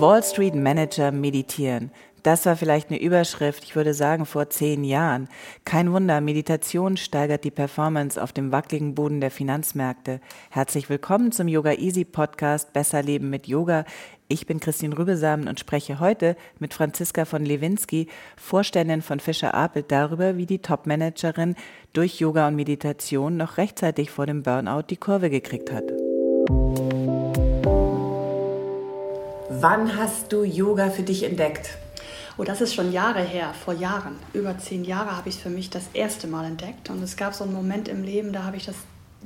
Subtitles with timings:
[0.00, 1.90] Wall Street Manager meditieren.
[2.22, 5.28] Das war vielleicht eine Überschrift, ich würde sagen, vor zehn Jahren.
[5.64, 10.20] Kein Wunder, Meditation steigert die Performance auf dem wackeligen Boden der Finanzmärkte.
[10.50, 13.84] Herzlich willkommen zum Yoga Easy Podcast Besser Leben mit Yoga.
[14.28, 18.06] Ich bin Christine Rübesamen und spreche heute mit Franziska von Lewinsky,
[18.36, 21.56] Vorständin von Fischer Apelt, darüber, wie die Topmanagerin
[21.92, 25.84] durch Yoga und Meditation noch rechtzeitig vor dem Burnout die Kurve gekriegt hat.
[29.50, 31.70] Wann hast du Yoga für dich entdeckt?
[32.36, 34.16] Oh, das ist schon Jahre her, vor Jahren.
[34.34, 36.90] Über zehn Jahre habe ich es für mich das erste Mal entdeckt.
[36.90, 38.76] Und es gab so einen Moment im Leben, da habe ich das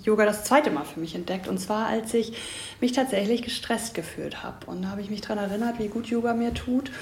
[0.00, 1.48] Yoga das zweite Mal für mich entdeckt.
[1.48, 2.34] Und zwar, als ich
[2.80, 4.64] mich tatsächlich gestresst gefühlt habe.
[4.66, 6.92] Und da habe ich mich daran erinnert, wie gut Yoga mir tut.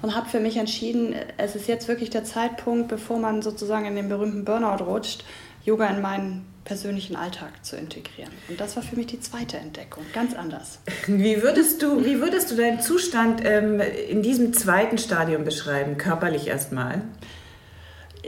[0.00, 3.96] Und habe für mich entschieden, es ist jetzt wirklich der Zeitpunkt, bevor man sozusagen in
[3.96, 5.24] den berühmten Burnout rutscht,
[5.68, 8.32] Yoga in meinen persönlichen Alltag zu integrieren.
[8.48, 10.80] Und das war für mich die zweite Entdeckung, ganz anders.
[11.06, 16.46] Wie würdest du, wie würdest du deinen Zustand ähm, in diesem zweiten Stadium beschreiben, körperlich
[16.46, 17.02] erstmal?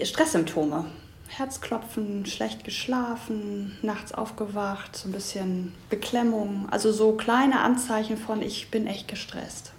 [0.02, 0.86] Stresssymptome.
[1.28, 6.66] Herzklopfen, schlecht geschlafen, nachts aufgewacht, so ein bisschen Beklemmung.
[6.70, 9.72] Also so kleine Anzeichen von, ich bin echt gestresst.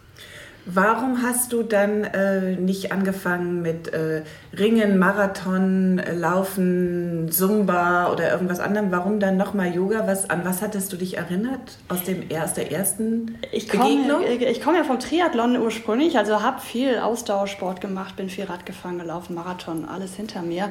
[0.65, 4.21] Warum hast du dann äh, nicht angefangen mit äh,
[4.55, 8.91] Ringen, Marathon, äh, Laufen, Zumba oder irgendwas anderem?
[8.91, 10.05] Warum dann nochmal Yoga?
[10.05, 14.21] Was, an was hattest du dich erinnert aus, dem, aus der ersten ich Begegnung?
[14.21, 18.67] Komme, ich komme ja vom Triathlon ursprünglich, also habe viel Ausdauersport gemacht, bin viel Rad
[18.67, 20.69] gefahren, gelaufen, Marathon, alles hinter mir.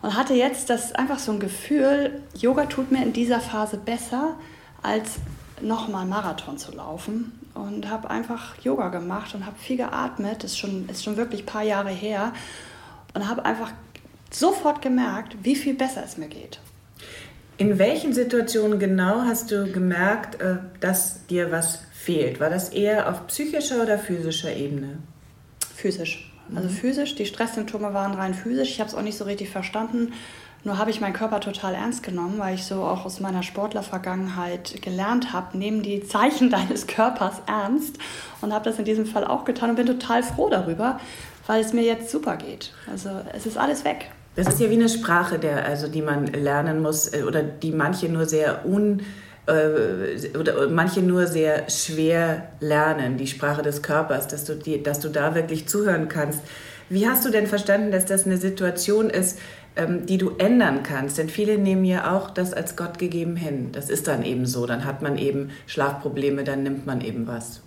[0.00, 4.36] Und hatte jetzt das einfach so ein Gefühl, Yoga tut mir in dieser Phase besser,
[4.82, 5.16] als
[5.60, 10.44] nochmal Marathon zu laufen und habe einfach Yoga gemacht und habe viel geatmet.
[10.44, 12.32] Das ist schon, ist schon wirklich ein paar Jahre her.
[13.14, 13.72] Und habe einfach
[14.30, 16.60] sofort gemerkt, wie viel besser es mir geht.
[17.58, 22.38] In welchen Situationen genau hast du gemerkt, äh, dass dir was fehlt?
[22.38, 24.98] War das eher auf psychischer oder physischer Ebene?
[25.74, 26.30] Physisch.
[26.54, 26.72] Also mhm.
[26.72, 28.70] physisch, die Stresssymptome waren rein physisch.
[28.70, 30.12] Ich habe es auch nicht so richtig verstanden,
[30.66, 34.82] nur habe ich meinen Körper total ernst genommen, weil ich so auch aus meiner Sportlervergangenheit
[34.82, 37.96] gelernt habe, nehmen die Zeichen deines Körpers ernst
[38.42, 41.00] und habe das in diesem Fall auch getan und bin total froh darüber,
[41.46, 42.72] weil es mir jetzt super geht.
[42.90, 44.10] Also es ist alles weg.
[44.34, 47.70] Das ist ja wie eine Sprache, der, also die man lernen muss äh, oder die
[47.70, 49.02] manche nur sehr un
[49.46, 54.98] äh, oder manche nur sehr schwer lernen, die Sprache des Körpers, dass du, die, dass
[54.98, 56.40] du da wirklich zuhören kannst.
[56.88, 59.38] Wie hast du denn verstanden, dass das eine Situation ist,
[60.06, 61.18] die du ändern kannst.
[61.18, 63.70] Denn viele nehmen ja auch das als Gott gegeben hin.
[63.72, 64.66] Das ist dann eben so.
[64.66, 67.60] Dann hat man eben Schlafprobleme, dann nimmt man eben was.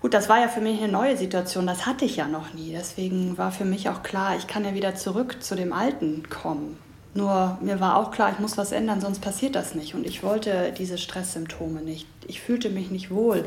[0.00, 1.66] Gut, das war ja für mich eine neue Situation.
[1.66, 2.72] Das hatte ich ja noch nie.
[2.72, 6.78] Deswegen war für mich auch klar, ich kann ja wieder zurück zu dem Alten kommen.
[7.12, 9.94] Nur mir war auch klar, ich muss was ändern, sonst passiert das nicht.
[9.94, 12.06] Und ich wollte diese Stresssymptome nicht.
[12.28, 13.44] Ich fühlte mich nicht wohl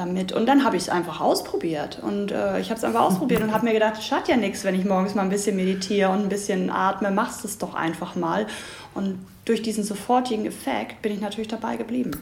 [0.00, 0.32] damit.
[0.32, 2.00] Und dann habe ich es einfach ausprobiert.
[2.02, 4.64] Und äh, ich habe es einfach ausprobiert und habe mir gedacht, es schadet ja nichts,
[4.64, 7.10] wenn ich morgens mal ein bisschen meditiere und ein bisschen atme.
[7.10, 8.46] Machst es doch einfach mal.
[8.94, 12.12] Und durch diesen sofortigen Effekt bin ich natürlich dabei geblieben.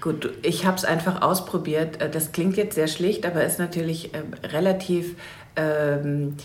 [0.00, 2.02] Gut, ich habe es einfach ausprobiert.
[2.02, 5.16] Äh, das klingt jetzt sehr schlicht, aber ist natürlich äh, relativ...
[5.56, 6.36] Ähm,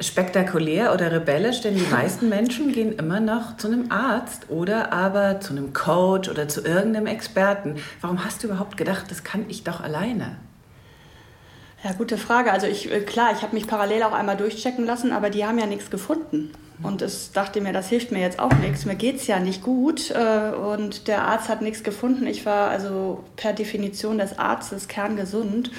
[0.00, 5.40] spektakulär oder rebellisch, denn die meisten Menschen gehen immer noch zu einem Arzt oder aber
[5.40, 7.76] zu einem Coach oder zu irgendeinem Experten.
[8.00, 10.36] Warum hast du überhaupt gedacht, das kann ich doch alleine?
[11.84, 12.52] Ja, gute Frage.
[12.52, 15.58] Also ich, äh, klar, ich habe mich parallel auch einmal durchchecken lassen, aber die haben
[15.58, 16.50] ja nichts gefunden.
[16.82, 18.84] Und ich dachte mir, das hilft mir jetzt auch nichts.
[18.84, 22.26] Mir geht es ja nicht gut äh, und der Arzt hat nichts gefunden.
[22.26, 25.72] Ich war also per Definition des Arztes kerngesund.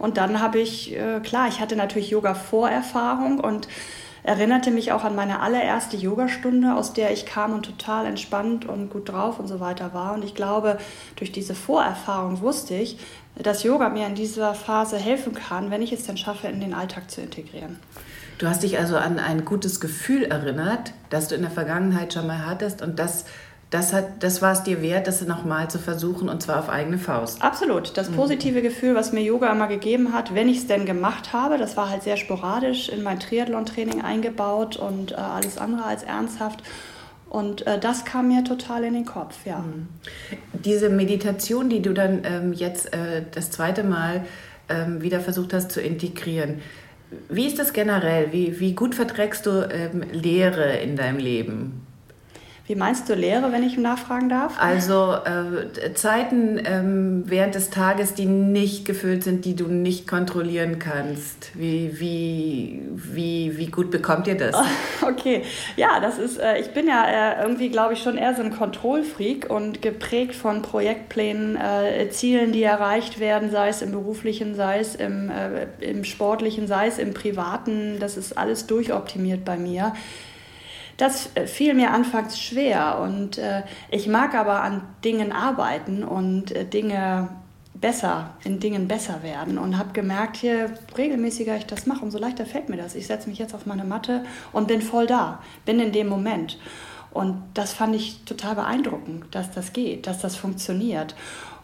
[0.00, 3.68] Und dann habe ich, äh, klar, ich hatte natürlich Yoga-Vorerfahrung und
[4.22, 8.90] erinnerte mich auch an meine allererste Yogastunde, aus der ich kam und total entspannt und
[8.90, 10.14] gut drauf und so weiter war.
[10.14, 10.78] Und ich glaube,
[11.16, 12.98] durch diese Vorerfahrung wusste ich,
[13.36, 16.74] dass Yoga mir in dieser Phase helfen kann, wenn ich es dann schaffe, in den
[16.74, 17.78] Alltag zu integrieren.
[18.38, 22.26] Du hast dich also an ein gutes Gefühl erinnert, das du in der Vergangenheit schon
[22.26, 23.26] mal hattest und das
[23.70, 27.40] das, das war es dir wert, das nochmal zu versuchen und zwar auf eigene Faust.
[27.40, 27.96] Absolut.
[27.96, 28.16] Das mhm.
[28.16, 28.62] positive mhm.
[28.64, 31.88] Gefühl, was mir Yoga immer gegeben hat, wenn ich es denn gemacht habe, das war
[31.88, 36.64] halt sehr sporadisch in mein Triathlon-Training eingebaut und äh, alles andere als ernsthaft.
[37.28, 39.58] Und äh, das kam mir total in den Kopf, ja.
[39.58, 39.86] Mhm.
[40.52, 44.24] Diese Meditation, die du dann ähm, jetzt äh, das zweite Mal
[44.68, 46.60] ähm, wieder versucht hast zu integrieren,
[47.28, 48.32] wie ist das generell?
[48.32, 51.86] Wie, wie gut verträgst du ähm, Lehre in deinem Leben?
[52.70, 54.54] Wie meinst du Lehre, wenn ich nachfragen darf?
[54.60, 60.78] Also äh, Zeiten ähm, während des Tages, die nicht gefüllt sind, die du nicht kontrollieren
[60.78, 61.50] kannst.
[61.58, 64.54] Wie, wie, wie, wie gut bekommt ihr das?
[65.02, 65.42] Okay,
[65.76, 68.56] ja, das ist, äh, ich bin ja äh, irgendwie, glaube ich, schon eher so ein
[68.56, 74.78] Kontrollfreak und geprägt von Projektplänen, äh, Zielen, die erreicht werden, sei es im beruflichen, sei
[74.78, 77.96] es im, äh, im sportlichen, sei es im privaten.
[77.98, 79.94] Das ist alles durchoptimiert bei mir.
[81.00, 86.52] Das äh, fiel mir anfangs schwer und äh, ich mag aber an Dingen arbeiten und
[86.52, 87.30] äh, Dinge
[87.72, 90.66] besser, in Dingen besser werden und habe gemerkt, je
[90.98, 92.94] regelmäßiger ich das mache, umso leichter fällt mir das.
[92.94, 96.58] Ich setze mich jetzt auf meine Matte und bin voll da, bin in dem Moment.
[97.12, 101.14] Und das fand ich total beeindruckend, dass das geht, dass das funktioniert.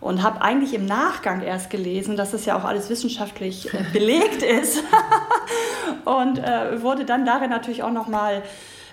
[0.01, 4.43] Und habe eigentlich im Nachgang erst gelesen, dass das ja auch alles wissenschaftlich äh, belegt
[4.43, 4.83] ist.
[6.07, 8.43] und äh, wurde dann darin natürlich auch nochmal mal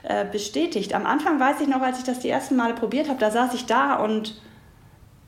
[0.04, 0.94] äh, bestätigt.
[0.94, 3.54] Am Anfang weiß ich noch, als ich das die ersten Male probiert habe, da saß
[3.54, 4.40] ich da und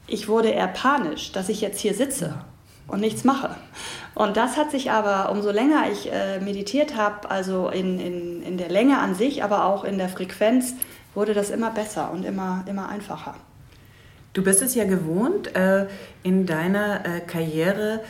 [0.07, 2.35] ich wurde eher panisch, dass ich jetzt hier sitze
[2.87, 3.55] und nichts mache.
[4.13, 8.57] Und das hat sich aber, umso länger ich äh, meditiert habe, also in, in, in
[8.57, 10.75] der Länge an sich, aber auch in der Frequenz,
[11.13, 13.35] wurde das immer besser und immer, immer einfacher.
[14.33, 15.87] Du bist es ja gewohnt, äh,
[16.21, 18.01] in deiner äh, Karriere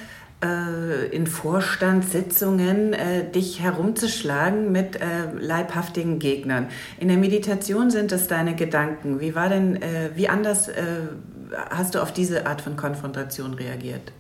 [0.43, 6.67] äh, in Vorstandssitzungen äh, dich herumzuschlagen mit äh, leibhaftigen Gegnern.
[6.99, 9.19] In der Meditation sind es deine Gedanken.
[9.19, 10.83] Wie war denn, äh, wie anders äh,
[11.69, 14.11] hast du auf diese Art von Konfrontation reagiert?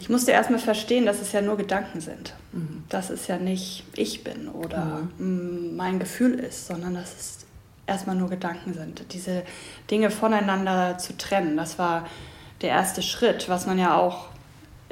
[0.00, 2.34] Ich musste erstmal verstehen, dass es ja nur Gedanken sind.
[2.52, 2.82] Mhm.
[2.88, 5.76] Dass es ja nicht ich bin oder mhm.
[5.76, 7.46] mein Gefühl ist, sondern dass es
[7.86, 9.04] erstmal nur Gedanken sind.
[9.12, 9.44] Diese
[9.90, 12.06] Dinge voneinander zu trennen, das war
[12.62, 14.31] der erste Schritt, was man ja auch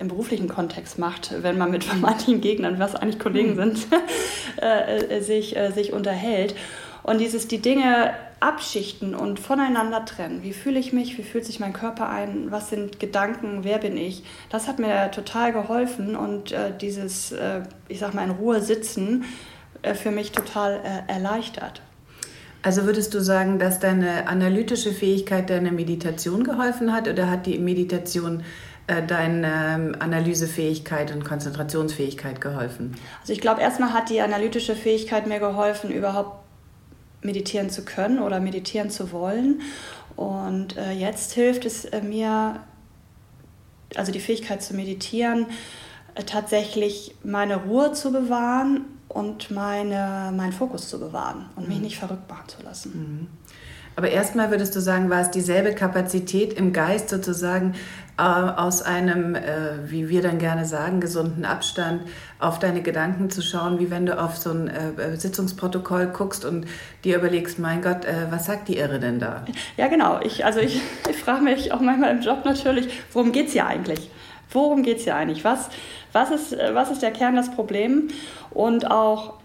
[0.00, 3.76] im beruflichen Kontext macht, wenn man mit manchen Gegnern, was eigentlich Kollegen mhm.
[3.76, 3.87] sind,
[4.62, 6.55] äh, äh, sich, äh, sich unterhält.
[7.02, 10.43] Und dieses die Dinge abschichten und voneinander trennen.
[10.43, 11.19] Wie fühle ich mich?
[11.19, 12.50] Wie fühlt sich mein Körper ein?
[12.50, 13.61] Was sind Gedanken?
[13.62, 14.23] Wer bin ich?
[14.49, 19.25] Das hat mir total geholfen und äh, dieses, äh, ich sag mal, in Ruhe sitzen
[19.82, 21.82] äh, für mich total erleichtert.
[22.62, 27.58] Also würdest du sagen, dass deine analytische Fähigkeit deiner Meditation geholfen hat oder hat die
[27.58, 28.44] Meditation äh,
[29.06, 32.94] deine ähm, Analysefähigkeit und Konzentrationsfähigkeit geholfen?
[33.20, 36.44] Also ich glaube, erstmal hat die analytische Fähigkeit mir geholfen, überhaupt
[37.22, 39.60] meditieren zu können oder meditieren zu wollen.
[40.16, 42.60] Und äh, jetzt hilft es äh, mir,
[43.94, 45.46] also die Fähigkeit zu meditieren,
[46.14, 51.84] äh, tatsächlich meine Ruhe zu bewahren und meine, meinen Fokus zu bewahren und mich mhm.
[51.84, 52.93] nicht verrückt machen zu lassen.
[52.94, 53.26] Mhm.
[53.96, 59.34] Aber erstmal würdest du sagen, war es dieselbe Kapazität im Geist sozusagen äh, aus einem,
[59.34, 59.40] äh,
[59.87, 62.02] wie wir dann gerne sagen, gesunden Abstand
[62.38, 66.67] auf deine Gedanken zu schauen, wie wenn du auf so ein äh, Sitzungsprotokoll guckst und
[67.05, 69.44] dir überlegst, mein Gott, äh, was sagt die Irre denn da?
[69.76, 70.20] Ja, genau.
[70.22, 70.81] Ich, also ich,
[71.11, 74.11] ich frage mich auch manchmal im Job natürlich, worum geht es hier eigentlich?
[74.50, 75.44] Worum geht es hier eigentlich?
[75.44, 75.70] Was,
[76.12, 78.12] was, ist, was ist der Kern des Problems?
[78.50, 79.39] Und auch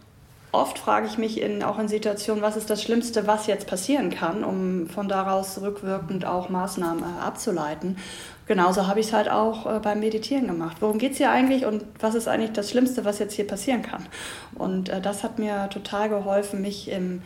[0.56, 4.10] oft frage ich mich in, auch in Situationen, was ist das Schlimmste, was jetzt passieren
[4.10, 7.98] kann, um von daraus rückwirkend auch Maßnahmen äh, abzuleiten.
[8.48, 10.78] Genauso habe ich es halt auch äh, beim Meditieren gemacht.
[10.80, 13.82] Worum geht es hier eigentlich und was ist eigentlich das Schlimmste, was jetzt hier passieren
[13.82, 14.06] kann?
[14.54, 17.22] Und äh, das hat mir total geholfen, mich im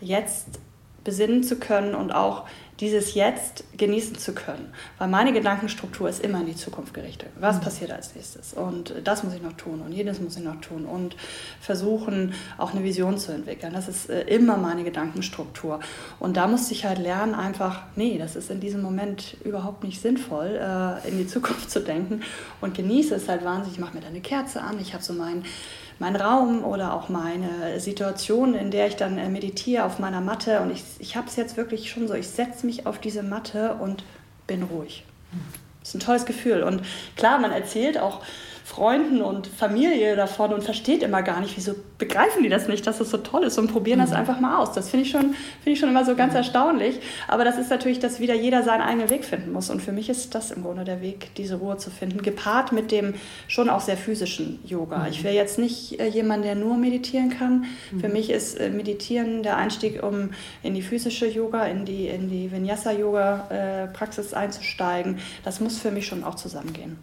[0.00, 0.60] Jetzt
[1.04, 2.44] besinnen zu können und auch
[2.80, 4.72] dieses Jetzt genießen zu können.
[4.98, 7.28] Weil meine Gedankenstruktur ist immer in die Zukunft gerichtet.
[7.38, 7.60] Was mhm.
[7.60, 8.54] passiert als nächstes?
[8.54, 11.16] Und das muss ich noch tun und jedes muss ich noch tun und
[11.60, 13.72] versuchen, auch eine Vision zu entwickeln.
[13.72, 15.80] Das ist äh, immer meine Gedankenstruktur.
[16.18, 20.00] Und da musste ich halt lernen, einfach, nee, das ist in diesem Moment überhaupt nicht
[20.00, 22.22] sinnvoll, äh, in die Zukunft zu denken
[22.60, 23.74] und genieße es halt wahnsinnig.
[23.74, 25.44] Ich mache mir da eine Kerze an, ich habe so meinen
[26.00, 30.60] mein Raum oder auch meine Situation, in der ich dann äh, meditiere auf meiner Matte.
[30.60, 33.74] Und ich, ich habe es jetzt wirklich schon so, ich setze mich auf diese Matte
[33.74, 34.02] und
[34.46, 35.04] bin ruhig.
[35.80, 36.62] Das ist ein tolles Gefühl.
[36.62, 36.82] Und
[37.16, 38.22] klar, man erzählt auch
[38.64, 43.00] Freunden und Familie davon und versteht immer gar nicht, wieso begreifen die das nicht, dass
[43.00, 44.04] es so toll ist und probieren mhm.
[44.04, 44.72] das einfach mal aus.
[44.72, 46.38] Das finde ich, schon, find ich schon immer so ganz mhm.
[46.38, 47.00] erstaunlich.
[47.28, 49.70] Aber das ist natürlich, dass wieder jeder seinen eigenen Weg finden muss.
[49.70, 52.90] Und für mich ist das im Grunde der Weg, diese Ruhe zu finden, gepaart mit
[52.90, 53.14] dem
[53.48, 54.98] schon auch sehr physischen Yoga.
[54.98, 55.06] Mhm.
[55.10, 57.64] Ich wäre jetzt nicht äh, jemand, der nur meditieren kann.
[58.00, 58.14] Für mhm.
[58.14, 60.30] mich ist äh, Meditieren der Einstieg, um
[60.62, 65.18] in die physische Yoga, in die, in die Vinyasa-Yoga-Praxis äh, einzusteigen.
[65.44, 66.98] Das muss für mich schon auch zusammengehen.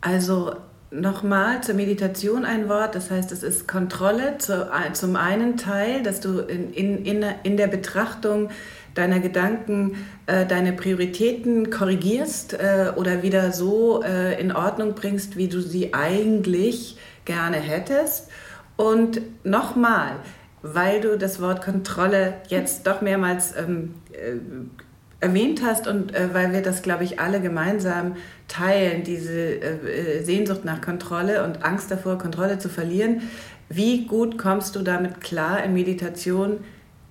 [0.00, 0.56] Also
[0.90, 2.94] nochmal zur Meditation ein Wort.
[2.94, 7.68] Das heißt, es ist Kontrolle zu, zum einen Teil, dass du in, in, in der
[7.68, 8.50] Betrachtung
[8.94, 15.48] deiner Gedanken äh, deine Prioritäten korrigierst äh, oder wieder so äh, in Ordnung bringst, wie
[15.48, 18.28] du sie eigentlich gerne hättest.
[18.76, 20.16] Und nochmal,
[20.62, 24.36] weil du das Wort Kontrolle jetzt doch mehrmals ähm, äh,
[25.20, 28.16] erwähnt hast und äh, weil wir das, glaube ich, alle gemeinsam
[28.48, 33.22] teilen, diese äh, äh, Sehnsucht nach Kontrolle und Angst davor, Kontrolle zu verlieren.
[33.68, 36.58] Wie gut kommst du damit klar in Meditation,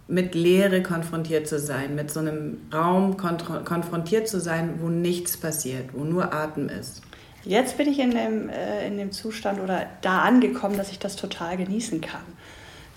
[0.08, 5.92] mit Leere konfrontiert zu sein, mit so einem Raum konfrontiert zu sein, wo nichts passiert,
[5.94, 7.04] wo nur Atem ist?
[7.46, 11.16] Jetzt bin ich in dem, äh, in dem Zustand oder da angekommen, dass ich das
[11.16, 12.24] total genießen kann.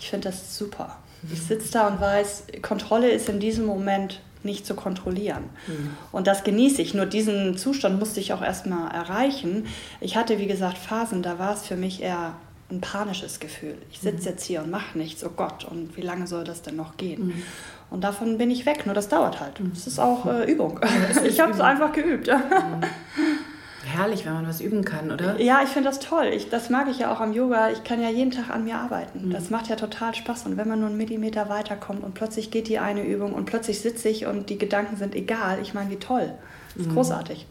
[0.00, 0.98] Ich finde das super.
[1.30, 5.44] Ich sitze da und weiß, Kontrolle ist in diesem Moment nicht zu kontrollieren.
[5.66, 5.90] Mhm.
[6.10, 6.94] Und das genieße ich.
[6.94, 9.66] Nur diesen Zustand musste ich auch erstmal erreichen.
[10.00, 12.34] Ich hatte, wie gesagt, Phasen, da war es für mich eher
[12.70, 13.76] ein panisches Gefühl.
[13.90, 14.34] Ich sitze mhm.
[14.34, 15.24] jetzt hier und mache nichts.
[15.24, 17.28] Oh Gott, und wie lange soll das denn noch gehen?
[17.28, 17.42] Mhm.
[17.90, 18.86] Und davon bin ich weg.
[18.86, 19.60] Nur das dauert halt.
[19.74, 20.80] Es ist auch äh, Übung.
[21.24, 22.28] ich habe es einfach geübt.
[23.92, 25.40] Herrlich, wenn man was üben kann, oder?
[25.40, 26.30] Ja, ich finde das toll.
[26.34, 27.70] Ich, das mag ich ja auch am Yoga.
[27.70, 29.28] Ich kann ja jeden Tag an mir arbeiten.
[29.28, 29.30] Mhm.
[29.30, 30.46] Das macht ja total Spaß.
[30.46, 33.80] Und wenn man nur einen Millimeter weiterkommt und plötzlich geht die eine Übung und plötzlich
[33.80, 36.32] sitze ich und die Gedanken sind egal, ich meine, wie toll.
[36.74, 36.94] Das ist mhm.
[36.94, 37.46] großartig.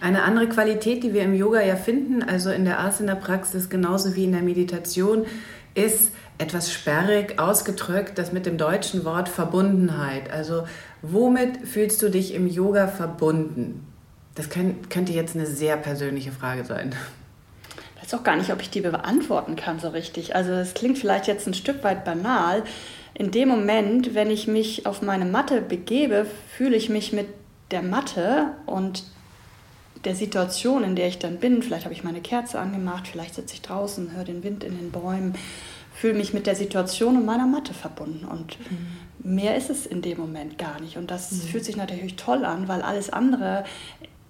[0.00, 4.24] Eine andere Qualität, die wir im Yoga ja finden, also in der Asana-Praxis genauso wie
[4.24, 5.26] in der Meditation,
[5.74, 10.30] ist etwas sperrig ausgedrückt, das mit dem deutschen Wort Verbundenheit.
[10.32, 10.64] Also
[11.02, 13.86] womit fühlst du dich im Yoga verbunden?
[14.40, 16.94] Das kann, könnte jetzt eine sehr persönliche Frage sein.
[17.96, 20.34] Ich weiß auch gar nicht, ob ich die beantworten kann so richtig.
[20.34, 22.62] Also es klingt vielleicht jetzt ein Stück weit banal.
[23.12, 27.26] In dem Moment, wenn ich mich auf meine Matte begebe, fühle ich mich mit
[27.70, 29.04] der Matte und
[30.06, 33.52] der Situation, in der ich dann bin, vielleicht habe ich meine Kerze angemacht, vielleicht sitze
[33.52, 35.34] ich draußen, höre den Wind in den Bäumen,
[35.94, 38.24] fühle mich mit der Situation und meiner Matte verbunden.
[38.24, 39.36] Und mhm.
[39.36, 40.96] mehr ist es in dem Moment gar nicht.
[40.96, 41.40] Und das mhm.
[41.48, 43.64] fühlt sich natürlich toll an, weil alles andere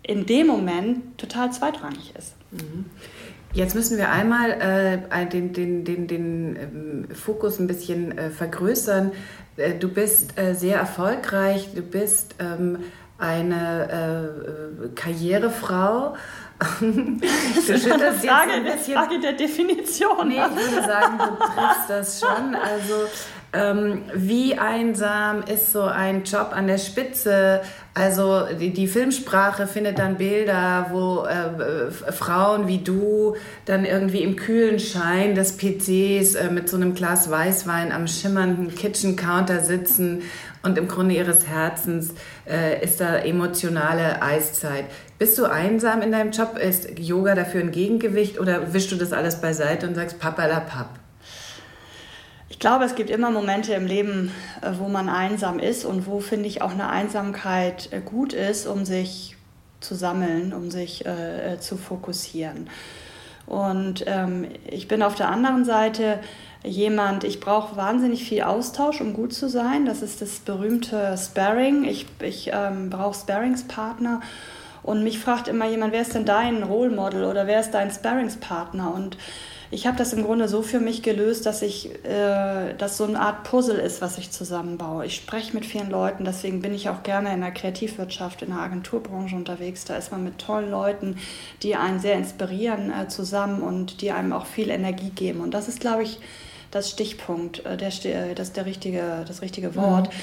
[0.02, 2.34] in dem Moment total zweitrangig ist.
[2.50, 2.86] Mhm.
[3.52, 4.52] Jetzt müssen wir einmal
[5.10, 9.12] äh, den, den, den, den ähm, Fokus ein bisschen äh, vergrößern.
[9.56, 12.78] Äh, du bist äh, sehr erfolgreich, du bist ähm,
[13.18, 14.30] eine
[14.84, 16.16] äh, Karrierefrau.
[16.80, 18.94] du schüttelst Frage, jetzt ein bisschen.
[18.94, 20.28] Frage der Definition.
[20.28, 22.54] Nee, ich würde sagen, du triffst das schon.
[22.54, 22.94] Also
[23.52, 27.62] ähm, wie einsam ist so ein Job an der Spitze?
[27.92, 34.36] Also die, die Filmsprache findet dann Bilder, wo äh, Frauen wie du dann irgendwie im
[34.36, 40.22] kühlen Schein des PCs äh, mit so einem Glas Weißwein am schimmernden Kitchen Counter sitzen
[40.62, 42.14] und im Grunde ihres Herzens
[42.48, 44.84] äh, ist da emotionale Eiszeit.
[45.18, 46.58] Bist du einsam in deinem Job?
[46.58, 50.60] Ist Yoga dafür ein Gegengewicht oder wischst du das alles beiseite und sagst Papa la
[50.60, 50.99] Papp?
[52.50, 56.18] Ich glaube, es gibt immer Momente im Leben, äh, wo man einsam ist und wo,
[56.18, 59.36] finde ich, auch eine Einsamkeit äh, gut ist, um sich
[59.78, 62.68] zu sammeln, um sich äh, äh, zu fokussieren.
[63.46, 66.18] Und ähm, ich bin auf der anderen Seite
[66.64, 69.86] jemand, ich brauche wahnsinnig viel Austausch, um gut zu sein.
[69.86, 71.84] Das ist das berühmte Sparring.
[71.84, 74.20] Ich, ich ähm, brauche Sparringspartner.
[74.82, 77.92] Und mich fragt immer jemand, wer ist denn dein Role Model oder wer ist dein
[77.92, 78.92] Sparringspartner?
[78.92, 79.16] Und
[79.72, 83.20] ich habe das im Grunde so für mich gelöst, dass ich, äh, dass so eine
[83.20, 85.06] Art Puzzle ist, was ich zusammenbaue.
[85.06, 88.58] Ich spreche mit vielen Leuten, deswegen bin ich auch gerne in der Kreativwirtschaft, in der
[88.58, 89.84] Agenturbranche unterwegs.
[89.84, 91.18] Da ist man mit tollen Leuten,
[91.62, 95.40] die einen sehr inspirieren äh, zusammen und die einem auch viel Energie geben.
[95.40, 96.18] Und das ist, glaube ich,
[96.72, 100.08] das Stichpunkt, äh, der, äh, das der richtige, das richtige Wort.
[100.08, 100.20] Mhm.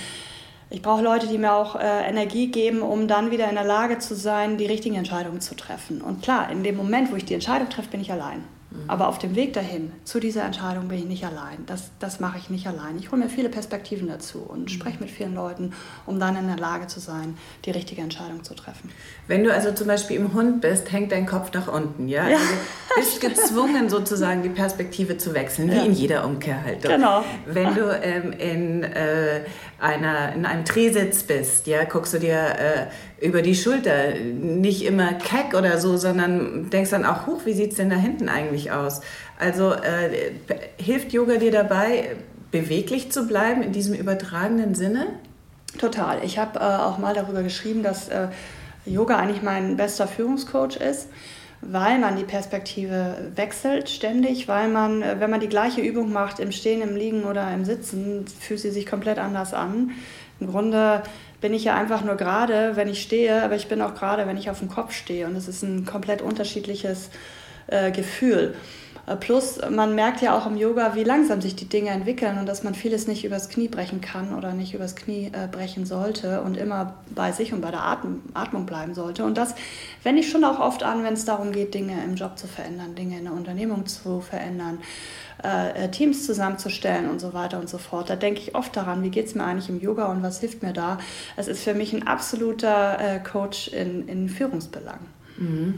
[0.71, 3.99] Ich brauche Leute, die mir auch äh, Energie geben, um dann wieder in der Lage
[3.99, 6.01] zu sein, die richtigen Entscheidungen zu treffen.
[6.01, 8.43] Und klar, in dem Moment, wo ich die Entscheidung treffe, bin ich allein.
[8.69, 8.89] Mhm.
[8.89, 11.65] Aber auf dem Weg dahin, zu dieser Entscheidung bin ich nicht allein.
[11.65, 12.97] Das, das mache ich nicht allein.
[12.97, 14.67] Ich hole mir viele Perspektiven dazu und mhm.
[14.67, 15.73] spreche mit vielen Leuten,
[16.05, 18.91] um dann in der Lage zu sein, die richtige Entscheidung zu treffen.
[19.27, 22.27] Wenn du also zum Beispiel im Hund bist, hängt dein Kopf nach unten, ja?
[22.27, 22.37] ja.
[22.37, 22.53] Also
[22.97, 25.83] bist gezwungen sozusagen die Perspektive zu wechseln, wie ja.
[25.83, 26.91] in jeder Umkehrhaltung.
[26.91, 27.23] Genau.
[27.45, 29.41] Wenn du ähm, in, äh,
[29.79, 35.13] einer, in einem Drehsitz bist, ja, guckst du dir äh, über die Schulter, nicht immer
[35.13, 38.71] keck oder so, sondern denkst dann auch, huch, wie sieht es denn da hinten eigentlich
[38.71, 39.01] aus?
[39.39, 40.31] Also äh,
[40.77, 42.15] hilft Yoga dir dabei,
[42.51, 45.07] beweglich zu bleiben in diesem übertragenen Sinne?
[45.77, 46.23] Total.
[46.23, 48.29] Ich habe äh, auch mal darüber geschrieben, dass äh,
[48.85, 51.09] Yoga eigentlich mein bester Führungscoach ist,
[51.61, 56.39] weil man die Perspektive wechselt ständig, weil man, äh, wenn man die gleiche Übung macht,
[56.39, 59.91] im Stehen, im Liegen oder im Sitzen, fühlt sie sich komplett anders an.
[60.39, 61.03] Im Grunde
[61.41, 64.37] bin ich ja einfach nur gerade, wenn ich stehe, aber ich bin auch gerade, wenn
[64.37, 65.25] ich auf dem Kopf stehe.
[65.27, 67.09] Und es ist ein komplett unterschiedliches
[67.67, 68.55] äh, Gefühl.
[69.07, 72.45] Äh, plus, man merkt ja auch im Yoga, wie langsam sich die Dinge entwickeln und
[72.45, 76.41] dass man vieles nicht übers Knie brechen kann oder nicht übers Knie äh, brechen sollte
[76.41, 79.23] und immer bei sich und bei der Atm Atmung bleiben sollte.
[79.23, 79.55] Und das
[80.03, 82.95] wende ich schon auch oft an, wenn es darum geht, Dinge im Job zu verändern,
[82.95, 84.79] Dinge in der Unternehmung zu verändern.
[85.43, 88.09] Äh, Teams zusammenzustellen und so weiter und so fort.
[88.09, 90.63] Da denke ich oft daran, wie geht es mir eigentlich im Yoga und was hilft
[90.63, 90.97] mir da.
[91.35, 95.16] Es ist für mich ein absoluter Coach in, in Führungsbelangen.
[95.37, 95.75] Mhm.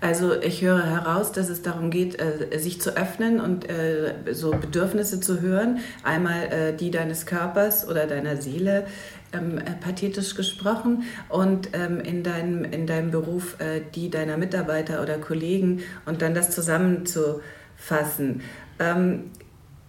[0.00, 4.50] Also ich höre heraus, dass es darum geht, äh, sich zu öffnen und äh, so
[4.50, 5.78] Bedürfnisse zu hören.
[6.02, 8.86] Einmal äh, die deines Körpers oder deiner Seele,
[9.32, 13.56] ähm, pathetisch gesprochen, und ähm, in, deinem, in deinem Beruf
[13.94, 18.42] die deiner Mitarbeiter oder Kollegen und dann das zusammenzufassen.
[18.78, 19.30] Ähm,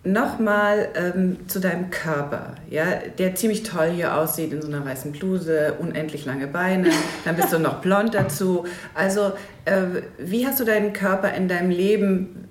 [0.05, 2.83] Nochmal ähm, zu deinem Körper, ja,
[3.17, 6.89] der ziemlich toll hier aussieht in so einer weißen Bluse, unendlich lange Beine,
[7.23, 8.65] dann bist du noch blond dazu.
[8.93, 9.31] Also,
[9.63, 12.49] äh, wie hast du deinen Körper in deinem Leben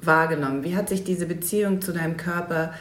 [0.00, 0.64] wahrgenommen?
[0.64, 2.72] Wie hat sich diese Beziehung zu deinem Körper,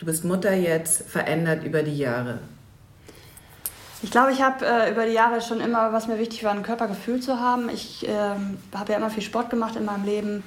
[0.00, 2.40] du bist Mutter jetzt, verändert über die Jahre?
[4.02, 6.64] Ich glaube, ich habe äh, über die Jahre schon immer, was mir wichtig war, ein
[6.64, 7.68] Körpergefühl zu haben.
[7.68, 8.12] Ich äh,
[8.74, 10.42] habe ja immer viel Sport gemacht in meinem Leben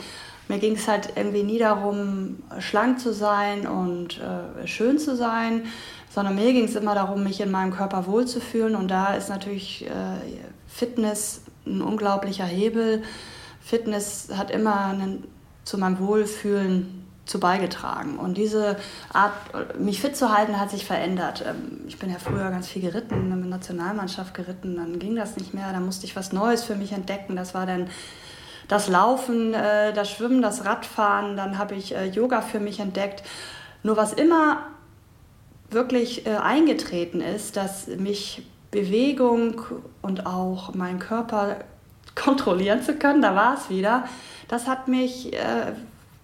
[0.48, 5.64] mir ging es halt irgendwie nie darum, schlank zu sein und äh, schön zu sein,
[6.14, 8.76] sondern mir ging es immer darum, mich in meinem Körper wohlzufühlen.
[8.76, 9.90] Und da ist natürlich äh,
[10.68, 13.04] Fitness ein unglaublicher Hebel.
[13.62, 15.24] Fitness hat immer einen,
[15.64, 18.18] zu meinem Wohlfühlen zu beigetragen.
[18.18, 18.78] Und diese
[19.14, 19.34] Art,
[19.80, 21.46] mich fit zu halten, hat sich verändert.
[21.48, 25.38] Ähm, ich bin ja früher ganz viel geritten, in der Nationalmannschaft geritten, dann ging das
[25.38, 27.36] nicht mehr, dann musste ich was Neues für mich entdecken.
[27.36, 27.88] Das war dann
[28.72, 33.22] das Laufen, äh, das Schwimmen, das Radfahren, dann habe ich äh, Yoga für mich entdeckt.
[33.84, 34.66] Nur was immer
[35.70, 39.62] wirklich äh, eingetreten ist, dass mich Bewegung
[40.02, 41.58] und auch mein Körper
[42.16, 44.06] kontrollieren zu können, da war es wieder,
[44.48, 45.74] das hat mich äh,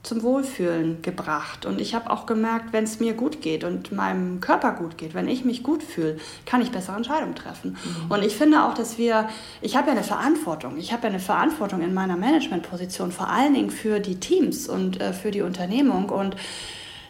[0.08, 1.66] zum Wohlfühlen gebracht.
[1.66, 5.13] Und ich habe auch gemerkt, wenn es mir gut geht und meinem Körper gut geht,
[5.13, 7.78] wenn ich mich gut fühle, kann ich bessere Entscheidungen treffen.
[7.84, 8.12] Mhm.
[8.12, 9.30] Und ich finde auch, dass wir,
[9.62, 10.78] ich habe ja eine Verantwortung.
[10.78, 15.02] Ich habe ja eine Verantwortung in meiner Managementposition, vor allen Dingen für die Teams und
[15.02, 16.10] äh, für die Unternehmung.
[16.10, 16.36] Und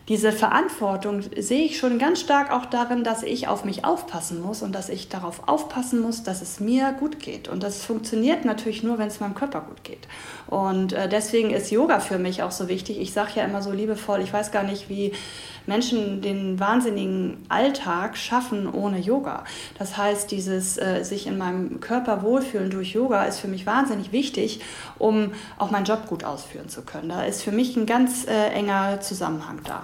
[0.09, 4.61] diese Verantwortung sehe ich schon ganz stark auch darin, dass ich auf mich aufpassen muss
[4.61, 7.49] und dass ich darauf aufpassen muss, dass es mir gut geht.
[7.49, 10.07] Und das funktioniert natürlich nur, wenn es meinem Körper gut geht.
[10.47, 13.01] Und äh, deswegen ist Yoga für mich auch so wichtig.
[13.01, 15.11] Ich sage ja immer so liebevoll, ich weiß gar nicht, wie
[15.65, 19.43] Menschen den wahnsinnigen Alltag schaffen ohne Yoga.
[19.77, 24.13] Das heißt, dieses äh, sich in meinem Körper wohlfühlen durch Yoga ist für mich wahnsinnig
[24.13, 24.61] wichtig,
[24.97, 27.09] um auch meinen Job gut ausführen zu können.
[27.09, 29.83] Da ist für mich ein ganz äh, enger Zusammenhang da.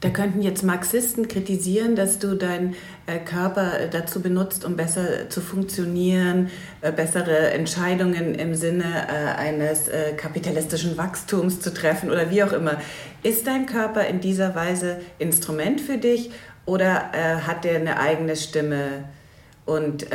[0.00, 2.74] Da könnten jetzt Marxisten kritisieren, dass du deinen
[3.06, 6.50] äh, Körper äh, dazu benutzt, um besser zu funktionieren,
[6.82, 12.76] äh, bessere Entscheidungen im Sinne eines kapitalistischen Wachstums zu treffen oder wie auch immer.
[13.22, 16.30] Ist dein Körper in dieser Weise Instrument für dich
[16.64, 17.12] oder
[17.46, 19.04] hat er eine eigene Stimme?
[19.64, 20.06] Und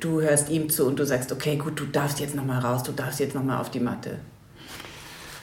[0.00, 2.92] du hörst ihm zu und du sagst, okay, gut, du darfst jetzt nochmal raus, du
[2.92, 4.18] darfst jetzt nochmal auf die Matte.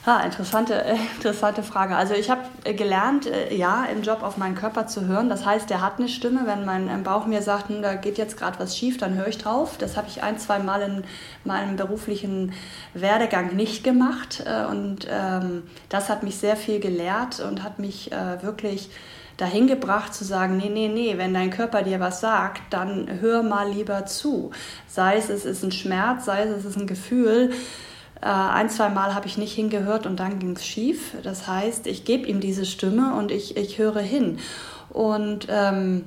[0.06, 1.94] Ja, interessante, äh, interessante Frage.
[1.94, 5.28] Also ich habe äh, gelernt, äh, ja, im Job auf meinen Körper zu hören.
[5.28, 6.46] Das heißt, der hat eine Stimme.
[6.46, 9.36] Wenn mein Bauch mir sagt, hm, da geht jetzt gerade was schief, dann höre ich
[9.36, 9.76] drauf.
[9.78, 11.04] Das habe ich ein, zwei Mal in
[11.44, 12.54] meinem beruflichen
[12.94, 14.42] Werdegang nicht gemacht.
[14.70, 18.90] Und ähm, das hat mich sehr viel gelehrt und hat mich äh, wirklich
[19.36, 23.42] dahin gebracht zu sagen, nee, nee, nee, wenn dein Körper dir was sagt, dann hör
[23.42, 24.50] mal lieber zu.
[24.86, 27.50] Sei es, es ist ein Schmerz, sei es, es ist ein Gefühl
[28.26, 31.14] ein, zwei Mal habe ich nicht hingehört und dann ging es schief.
[31.22, 34.38] Das heißt, ich gebe ihm diese Stimme und ich, ich höre hin.
[34.90, 36.04] Und ähm,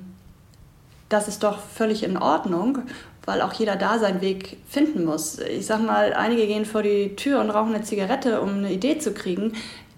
[1.10, 2.80] das ist doch völlig in Ordnung.
[3.26, 5.40] weil auch jeder da seinen Weg finden muss.
[5.40, 8.98] Ich sag mal, einige gehen vor die Tür und rauchen eine Zigarette, um eine Idee
[9.00, 9.54] zu kriegen.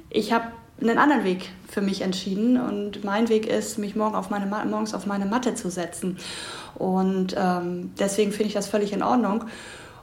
[0.10, 0.46] Ich habe
[0.80, 4.94] einen anderen Weg für mich entschieden und mein Weg ist, mich morgen auf meine, morgens
[4.94, 6.18] auf meine Matte zu setzen.
[6.76, 9.46] Und ähm, deswegen finde ich das völlig in Ordnung.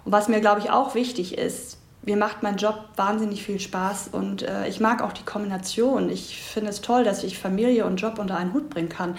[0.04, 4.08] Und was mir, glaube ich, auch wichtig ist, mir macht mein Job wahnsinnig viel Spaß
[4.12, 6.10] und äh, ich mag auch die Kombination.
[6.10, 9.16] Ich finde es toll, dass ich Familie und Job unter einen Hut bringen kann.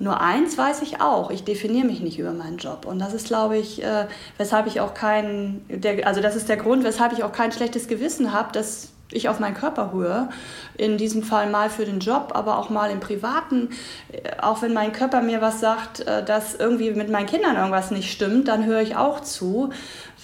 [0.00, 2.86] Nur eins weiß ich auch, ich definiere mich nicht über meinen Job.
[2.86, 6.56] Und das ist, glaube ich, äh, weshalb ich auch kein, der, also das ist der
[6.56, 10.28] Grund, weshalb ich auch kein schlechtes Gewissen habe, dass ich auf meinen Körper höre.
[10.76, 13.70] In diesem Fall mal für den Job, aber auch mal im Privaten.
[14.12, 17.90] Äh, auch wenn mein Körper mir was sagt, äh, dass irgendwie mit meinen Kindern irgendwas
[17.90, 19.70] nicht stimmt, dann höre ich auch zu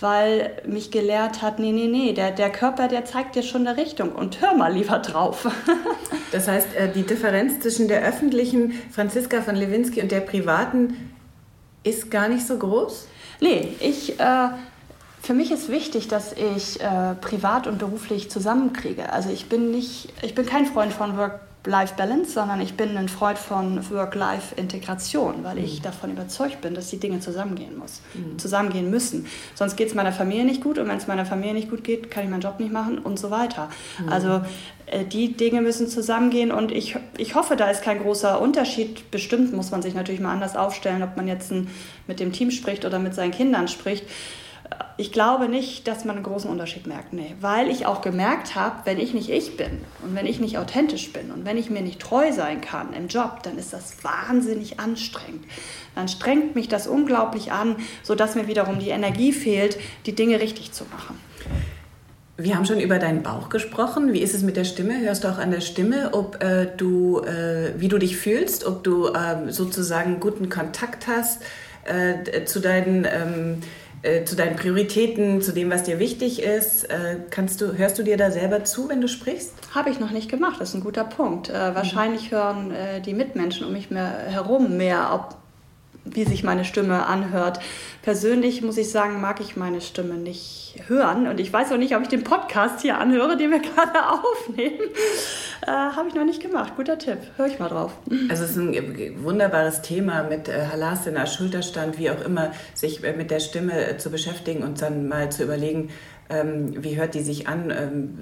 [0.04, 3.78] weil mich gelehrt hat, nee, nee, nee, der, der Körper, der zeigt dir schon eine
[3.78, 5.48] Richtung und hör mal lieber drauf.
[6.30, 11.10] das heißt, äh, die Differenz zwischen der öffentlichen Franziska von Lewinsky und der privaten
[11.84, 13.08] ist gar nicht so groß?
[13.40, 14.20] Nee, ich...
[14.20, 14.48] Äh,
[15.22, 19.10] für mich ist wichtig, dass ich äh, privat und beruflich zusammenkriege.
[19.10, 23.08] Also ich bin nicht, ich bin kein Freund von Work Life-Balance, sondern ich bin ein
[23.08, 25.82] Freund von Work-Life-Integration, weil ich mhm.
[25.84, 28.38] davon überzeugt bin, dass die Dinge zusammengehen muss, mhm.
[28.38, 29.26] zusammengehen müssen.
[29.54, 32.10] Sonst geht es meiner Familie nicht gut und wenn es meiner Familie nicht gut geht,
[32.10, 33.70] kann ich meinen Job nicht machen und so weiter.
[33.98, 34.08] Mhm.
[34.10, 34.42] Also
[34.86, 39.10] äh, die Dinge müssen zusammengehen und ich, ich hoffe, da ist kein großer Unterschied.
[39.10, 41.68] Bestimmt muss man sich natürlich mal anders aufstellen, ob man jetzt ein,
[42.06, 44.04] mit dem Team spricht oder mit seinen Kindern spricht
[44.96, 47.12] ich glaube nicht, dass man einen großen Unterschied merkt.
[47.12, 47.34] Nee.
[47.40, 51.12] Weil ich auch gemerkt habe, wenn ich nicht ich bin und wenn ich nicht authentisch
[51.12, 54.78] bin und wenn ich mir nicht treu sein kann im Job, dann ist das wahnsinnig
[54.78, 55.44] anstrengend.
[55.94, 60.72] Dann strengt mich das unglaublich an, sodass mir wiederum die Energie fehlt, die Dinge richtig
[60.72, 61.18] zu machen.
[62.36, 64.12] Wir haben schon über deinen Bauch gesprochen.
[64.12, 65.00] Wie ist es mit der Stimme?
[65.00, 68.82] Hörst du auch an der Stimme, ob äh, du, äh, wie du dich fühlst, ob
[68.82, 71.42] du äh, sozusagen guten Kontakt hast
[71.84, 73.62] äh, zu deinen ähm,
[74.04, 76.84] äh, zu deinen Prioritäten, zu dem, was dir wichtig ist.
[76.84, 79.54] Äh, kannst du, hörst du dir da selber zu, wenn du sprichst?
[79.74, 81.48] Habe ich noch nicht gemacht, das ist ein guter Punkt.
[81.48, 82.36] Äh, wahrscheinlich mhm.
[82.36, 85.43] hören äh, die Mitmenschen um mich mehr herum mehr, ob
[86.04, 87.60] wie sich meine Stimme anhört.
[88.02, 91.26] Persönlich muss ich sagen, mag ich meine Stimme nicht hören.
[91.26, 94.90] Und ich weiß auch nicht, ob ich den Podcast hier anhöre, den wir gerade aufnehmen.
[95.66, 96.74] Äh, Habe ich noch nicht gemacht.
[96.76, 97.18] Guter Tipp.
[97.36, 97.92] Hör ich mal drauf.
[98.28, 103.14] Also es ist ein wunderbares Thema mit äh, Halasana, Schulterstand, wie auch immer, sich äh,
[103.14, 105.90] mit der Stimme äh, zu beschäftigen und dann mal zu überlegen,
[106.30, 108.18] ähm, wie hört die sich an ähm,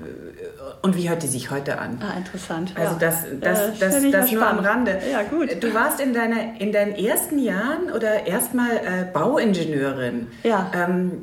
[0.83, 2.01] und wie hört die sich heute an?
[2.01, 2.73] Ah, interessant.
[2.77, 4.99] Also das, das, äh, das, das, das nur am Rande.
[5.11, 5.63] Ja, gut.
[5.63, 10.27] Du warst in, deiner, in deinen ersten Jahren oder erstmal äh, Bauingenieurin.
[10.43, 10.71] Ja.
[10.75, 11.23] Ähm,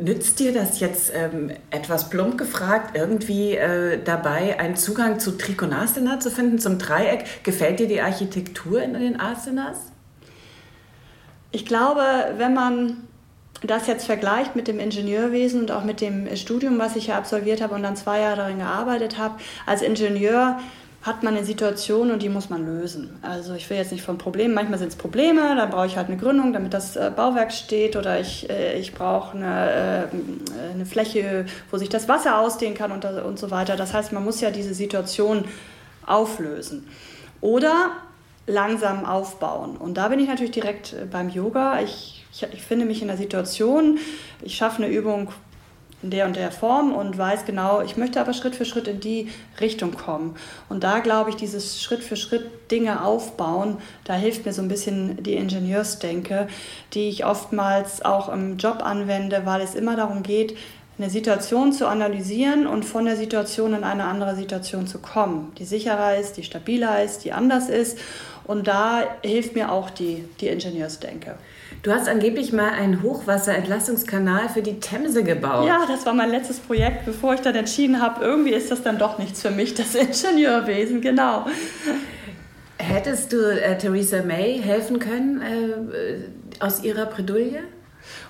[0.00, 6.20] nützt dir das jetzt ähm, etwas plump gefragt, irgendwie äh, dabei einen Zugang zu Trikonasana
[6.20, 7.42] zu finden, zum Dreieck?
[7.42, 9.78] Gefällt dir die Architektur in den Asanas?
[11.50, 12.02] Ich glaube,
[12.36, 13.08] wenn man
[13.62, 17.60] das jetzt vergleicht mit dem Ingenieurwesen und auch mit dem Studium, was ich ja absolviert
[17.60, 19.34] habe und dann zwei Jahre darin gearbeitet habe,
[19.66, 20.58] als Ingenieur
[21.02, 23.18] hat man eine Situation und die muss man lösen.
[23.22, 26.08] Also ich will jetzt nicht von Problemen, manchmal sind es Probleme, dann brauche ich halt
[26.08, 30.84] eine Gründung, damit das äh, Bauwerk steht oder ich, äh, ich brauche eine, äh, eine
[30.84, 33.76] Fläche, wo sich das Wasser ausdehnen kann und, und so weiter.
[33.76, 35.46] Das heißt, man muss ja diese Situation
[36.04, 36.86] auflösen.
[37.40, 37.92] Oder
[38.46, 39.78] langsam aufbauen.
[39.78, 41.80] Und da bin ich natürlich direkt beim Yoga.
[41.80, 43.98] Ich ich, ich finde mich in der Situation,
[44.42, 45.30] ich schaffe eine Übung
[46.02, 49.00] in der und der Form und weiß genau, ich möchte aber Schritt für Schritt in
[49.00, 49.28] die
[49.60, 50.34] Richtung kommen.
[50.68, 54.68] Und da glaube ich, dieses Schritt für Schritt Dinge aufbauen, da hilft mir so ein
[54.68, 56.48] bisschen die Ingenieursdenke,
[56.94, 60.56] die ich oftmals auch im Job anwende, weil es immer darum geht,
[60.96, 65.64] eine Situation zu analysieren und von der Situation in eine andere Situation zu kommen, die
[65.64, 67.98] sicherer ist, die stabiler ist, die anders ist.
[68.44, 71.36] Und da hilft mir auch die, die Ingenieursdenke.
[71.82, 75.66] Du hast angeblich mal einen Hochwasserentlastungskanal für die Themse gebaut.
[75.66, 78.98] Ja, das war mein letztes Projekt, bevor ich dann entschieden habe, irgendwie ist das dann
[78.98, 81.46] doch nichts für mich, das Ingenieurwesen, genau.
[82.76, 87.62] Hättest du äh, Theresa May helfen können äh, aus ihrer Bredouille?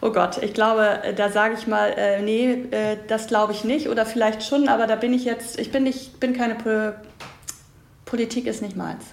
[0.01, 3.89] Oh Gott, ich glaube, da sage ich mal, äh, nee, äh, das glaube ich nicht
[3.89, 6.93] oder vielleicht schon, aber da bin ich jetzt, ich bin nicht, bin keine po
[8.05, 9.05] Politik ist nicht meins.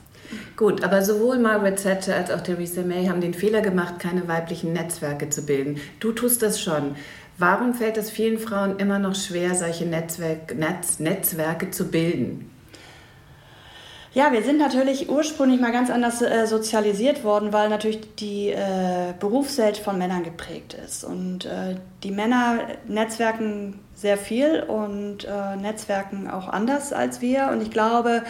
[0.55, 4.73] Gut, aber sowohl Margaret Thatcher als auch Theresa May haben den Fehler gemacht, keine weiblichen
[4.73, 5.79] Netzwerke zu bilden.
[5.99, 6.95] Du tust das schon.
[7.37, 12.49] Warum fällt es vielen Frauen immer noch schwer, solche Netzwerk, Netz, Netzwerke zu bilden?
[14.13, 19.13] Ja, wir sind natürlich ursprünglich mal ganz anders äh, sozialisiert worden, weil natürlich die äh,
[19.19, 21.03] Berufswelt von Männern geprägt ist.
[21.03, 27.49] Und äh, die Männer netzwerken sehr viel und äh, netzwerken auch anders als wir.
[27.51, 28.23] Und ich glaube,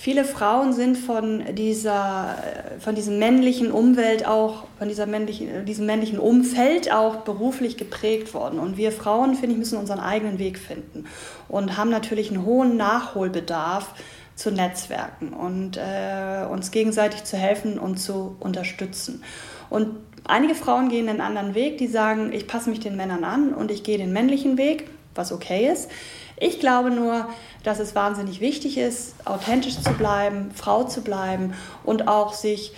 [0.00, 2.38] viele Frauen sind von, dieser,
[2.78, 8.58] von diesem männlichen Umwelt auch, von dieser männlichen, diesem männlichen Umfeld auch beruflich geprägt worden.
[8.58, 11.04] Und wir Frauen, finde ich, müssen unseren eigenen Weg finden
[11.48, 13.92] und haben natürlich einen hohen Nachholbedarf
[14.36, 19.22] zu Netzwerken und äh, uns gegenseitig zu helfen und zu unterstützen.
[19.68, 23.52] Und einige Frauen gehen einen anderen Weg, die sagen, ich passe mich den Männern an
[23.52, 25.90] und ich gehe den männlichen Weg, was okay ist.
[26.40, 27.28] Ich glaube nur,
[27.64, 31.52] dass es wahnsinnig wichtig ist, authentisch zu bleiben, Frau zu bleiben
[31.84, 32.72] und auch sich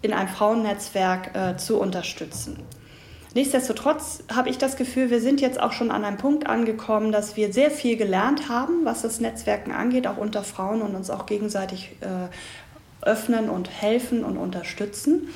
[0.00, 2.56] in einem Frauennetzwerk äh, zu unterstützen.
[3.34, 7.36] Nichtsdestotrotz habe ich das Gefühl, wir sind jetzt auch schon an einem Punkt angekommen, dass
[7.36, 11.26] wir sehr viel gelernt haben, was das Netzwerken angeht, auch unter Frauen und uns auch
[11.26, 15.28] gegenseitig äh, öffnen und helfen und unterstützen.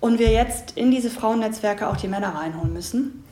[0.00, 3.24] Und wir jetzt in diese Frauennetzwerke auch die Männer reinholen müssen,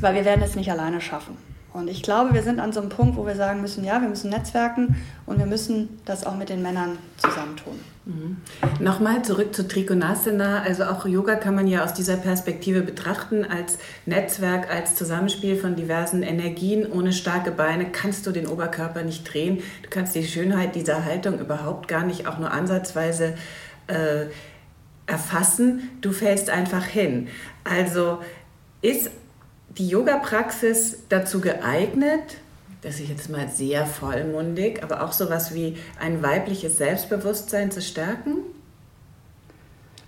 [0.00, 1.53] weil wir werden es nicht alleine schaffen.
[1.74, 4.08] Und ich glaube, wir sind an so einem Punkt, wo wir sagen müssen, ja, wir
[4.08, 4.94] müssen netzwerken
[5.26, 7.80] und wir müssen das auch mit den Männern zusammentun.
[8.04, 8.36] Mhm.
[8.78, 10.62] Nochmal zurück zu Trikonasana.
[10.62, 15.74] Also auch Yoga kann man ja aus dieser Perspektive betrachten, als Netzwerk, als Zusammenspiel von
[15.74, 16.86] diversen Energien.
[16.90, 19.58] Ohne starke Beine kannst du den Oberkörper nicht drehen.
[19.82, 23.34] Du kannst die Schönheit dieser Haltung überhaupt gar nicht auch nur ansatzweise
[23.88, 24.26] äh,
[25.06, 25.90] erfassen.
[26.02, 27.26] Du fällst einfach hin.
[27.64, 28.20] Also
[28.80, 29.10] ist
[29.78, 32.38] die Yoga-Praxis dazu geeignet,
[32.82, 38.36] das ist jetzt mal sehr vollmundig, aber auch sowas wie ein weibliches Selbstbewusstsein zu stärken?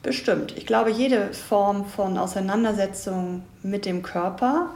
[0.02, 0.56] Bestimmt.
[0.56, 4.70] Ich glaube, jede Form von Auseinandersetzung mit dem Körper,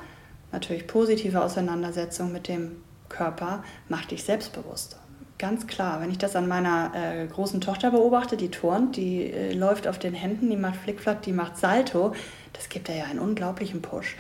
[0.51, 2.73] natürlich positive Auseinandersetzung mit dem
[3.09, 4.97] Körper, macht dich selbstbewusster.
[5.39, 6.01] Ganz klar.
[6.01, 9.99] Wenn ich das an meiner äh, großen Tochter beobachte, die turnt, die äh, läuft auf
[9.99, 12.15] den Händen, die macht Flickflack, die macht Salto,
[12.53, 14.17] das gibt ja einen unglaublichen Push.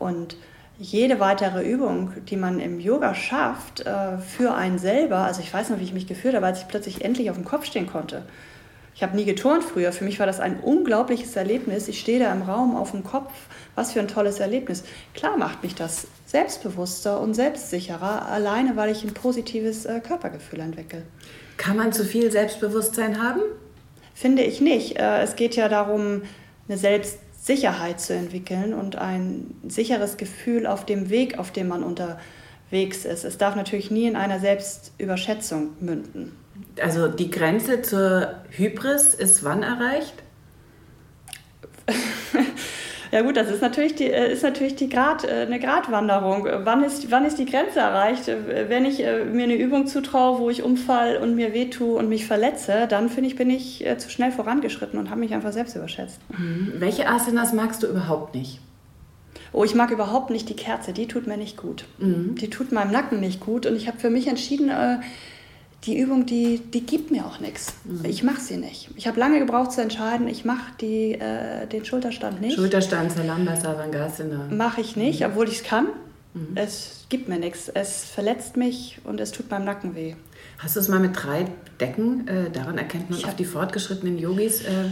[0.00, 0.36] Und
[0.78, 5.70] jede weitere Übung, die man im Yoga schafft, äh, für einen selber, also ich weiß
[5.70, 8.22] noch, wie ich mich gefühlt habe, als ich plötzlich endlich auf dem Kopf stehen konnte.
[8.94, 9.92] Ich habe nie geturnt früher.
[9.92, 11.88] Für mich war das ein unglaubliches Erlebnis.
[11.88, 13.32] Ich stehe da im Raum auf dem Kopf.
[13.74, 14.84] Was für ein tolles Erlebnis.
[15.14, 21.02] Klar macht mich das selbstbewusster und selbstsicherer, alleine weil ich ein positives äh, Körpergefühl entwickle.
[21.56, 23.40] Kann man zu viel Selbstbewusstsein haben?
[24.14, 24.98] Finde ich nicht.
[24.98, 26.22] Äh, es geht ja darum,
[26.68, 31.82] eine Selbst Sicherheit zu entwickeln und ein sicheres Gefühl auf dem Weg, auf dem man
[31.82, 33.24] unterwegs ist.
[33.24, 36.36] Es darf natürlich nie in einer Selbstüberschätzung münden.
[36.80, 40.14] Also die Grenze zur Hybris ist wann erreicht?
[43.12, 46.46] Ja gut, das ist natürlich die, äh, ist natürlich die Grad, äh, eine Gratwanderung.
[46.62, 48.30] Wann ist, wann ist die Grenze erreicht?
[48.68, 52.26] Wenn ich äh, mir eine Übung zutraue, wo ich umfall und mir wehtue und mich
[52.26, 56.20] verletze, dann finde ich, bin ich zu schnell vorangeschritten und habe mich einfach selbst überschätzt.
[56.36, 56.74] Mhm.
[56.78, 58.60] Welche Asanas magst du überhaupt nicht?
[59.52, 61.84] Oh, ich mag überhaupt nicht die Kerze, die tut mir nicht gut.
[61.98, 62.36] Mhm.
[62.36, 64.70] Die tut meinem Nacken nicht gut und ich habe für mich entschieden,
[65.84, 67.72] die Übung, die, die gibt mir auch nichts.
[67.84, 68.04] Mhm.
[68.04, 68.90] Ich mache sie nicht.
[68.96, 72.56] Ich habe lange gebraucht zu entscheiden, ich mache äh, den Schulterstand nicht.
[72.56, 74.48] Schulterstand, Salamba, Savangasana.
[74.50, 75.26] Mache ich nicht, mhm.
[75.26, 75.86] obwohl ich es kann.
[76.34, 76.48] Mhm.
[76.54, 77.68] Es gibt mir nichts.
[77.68, 80.14] Es verletzt mich und es tut meinem Nacken weh.
[80.58, 81.46] Hast du es mal mit drei
[81.80, 84.90] Decken, äh, daran erkennt man ich auf die fortgeschrittenen Yogis, äh,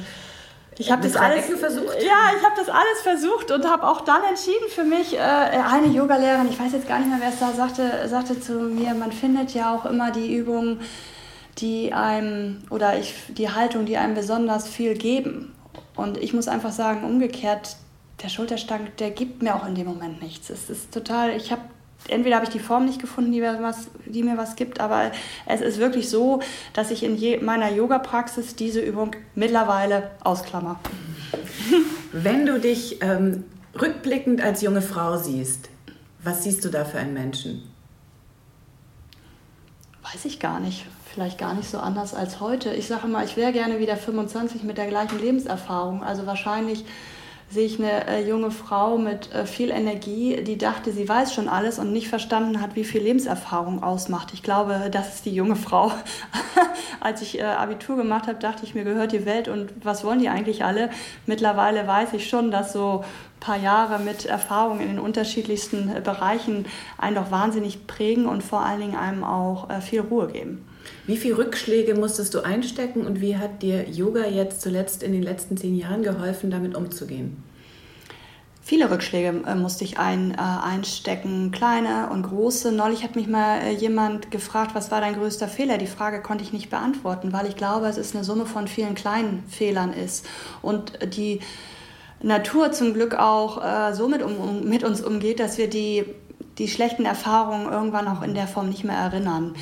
[0.79, 2.03] ich habe das alles versucht.
[2.03, 5.15] Ja, ich habe das alles versucht und habe auch dann entschieden für mich.
[5.15, 8.53] Äh, eine Yogalehrerin, ich weiß jetzt gar nicht mehr, wer es da sagte, sagte zu
[8.55, 10.81] mir, man findet ja auch immer die Übungen,
[11.59, 15.55] die einem oder ich, die Haltung, die einem besonders viel geben.
[15.97, 17.77] Und ich muss einfach sagen, umgekehrt,
[18.23, 20.49] der Schulterstand, der gibt mir auch in dem Moment nichts.
[20.51, 21.63] Es ist total, ich habe
[22.07, 25.11] entweder habe ich die Form nicht gefunden, die mir was, die mir was gibt, aber
[25.47, 26.41] es ist wirklich so,
[26.73, 30.79] dass ich in je, meiner Yoga-Praxis diese Übung mittlerweile ausklammer.
[32.13, 33.45] Wenn du dich ähm,
[33.81, 35.69] rückblickend als junge Frau siehst,
[36.23, 37.63] was siehst du da für einen Menschen?
[40.03, 40.87] Weiß ich gar nicht.
[41.13, 42.73] Vielleicht gar nicht so anders als heute.
[42.75, 46.03] Ich sage mal, ich wäre gerne wieder 25 mit der gleichen Lebenserfahrung.
[46.03, 46.85] Also wahrscheinlich
[47.51, 51.49] sehe ich eine äh, junge Frau mit äh, viel Energie, die dachte, sie weiß schon
[51.49, 54.35] alles und nicht verstanden hat, wie viel Lebenserfahrung ausmacht.
[54.35, 55.91] Ich glaube, das ist die junge Frau.
[57.01, 60.19] Als ich äh, Abitur gemacht habe, dachte ich, mir gehört die Welt und was wollen
[60.19, 60.91] die eigentlich alle?
[61.25, 66.67] Mittlerweile weiß ich schon, dass so ein paar Jahre mit Erfahrung in den unterschiedlichsten Bereichen
[66.99, 70.67] einen doch wahnsinnig prägen und vor allen Dingen einem auch viel Ruhe geben.
[71.07, 75.23] Wie viele Rückschläge musstest du einstecken und wie hat dir Yoga jetzt zuletzt in den
[75.23, 77.43] letzten zehn Jahren geholfen, damit umzugehen?
[78.69, 82.71] Viele Rückschläge äh, musste ich ein, äh, einstecken, kleine und große.
[82.71, 85.79] Neulich hat mich mal äh, jemand gefragt, was war dein größter Fehler?
[85.79, 88.95] Die Frage konnte ich nicht beantworten, weil ich glaube, es ist eine Summe von vielen
[88.95, 90.27] kleinen Fehlern ist.
[90.61, 91.41] Und die
[92.23, 96.05] Natur zum Glück auch äh, so mit, um, mit uns umgeht, dass wir die
[96.59, 99.55] die schlechten Erfahrungen irgendwann auch in der Form nicht mehr erinnern.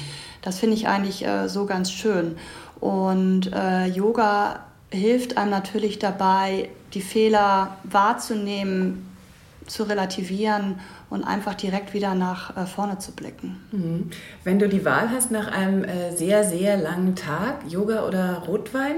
[0.42, 2.36] Das finde ich eigentlich äh, so ganz schön.
[2.80, 9.02] Und äh, Yoga hilft einem natürlich dabei, die Fehler wahrzunehmen,
[9.66, 10.78] zu relativieren
[11.10, 13.60] und einfach direkt wieder nach äh, vorne zu blicken.
[13.72, 14.10] Mhm.
[14.44, 18.96] Wenn du die Wahl hast nach einem äh, sehr, sehr langen Tag, Yoga oder Rotwein,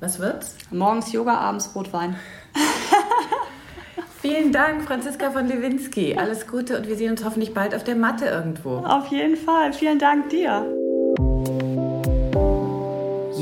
[0.00, 0.56] was wird's?
[0.70, 2.16] Morgens Yoga, abends Rotwein.
[4.24, 6.16] Vielen Dank, Franziska von Lewinsky.
[6.16, 8.78] Alles Gute und wir sehen uns hoffentlich bald auf der Matte irgendwo.
[8.78, 9.74] Auf jeden Fall.
[9.74, 10.66] Vielen Dank dir.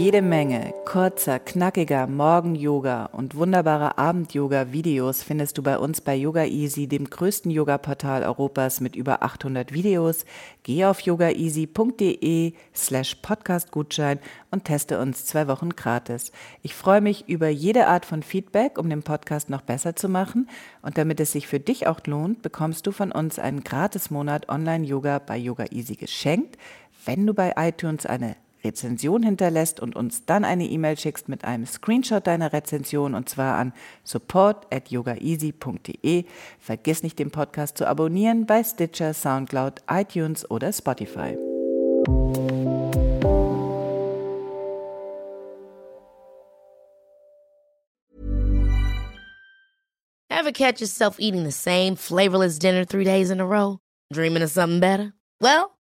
[0.02, 6.88] Jede Menge kurzer, knackiger Morgen-Yoga und wunderbarer Abend-Yoga-Videos findest du bei uns bei Yoga Easy,
[6.88, 10.24] dem größten Yoga-Portal Europas mit über 800 Videos.
[10.64, 14.18] Geh auf yogaeasy.de slash podcastgutschein
[14.50, 16.32] und teste uns zwei Wochen gratis.
[16.62, 20.48] Ich freue mich über jede Art von Feedback, um den Podcast noch besser zu machen.
[20.82, 25.20] Und damit es sich für dich auch lohnt, bekommst du von uns einen Gratis-Monat Online-Yoga
[25.20, 26.58] bei Yoga Easy geschenkt,
[27.04, 28.34] wenn du bei iTunes eine
[28.64, 33.56] Rezension hinterlässt und uns dann eine E-Mail schickst mit einem Screenshot deiner Rezension und zwar
[33.56, 33.72] an
[34.04, 36.24] support at yogaeasy.de.
[36.58, 41.36] Vergiss nicht, den Podcast zu abonnieren bei Stitcher, Soundcloud, iTunes oder Spotify.
[50.42, 53.78] Ever catch yourself eating the same flavorless dinner three days in a row?
[54.12, 55.12] Dreaming of something better?
[55.40, 55.78] Well,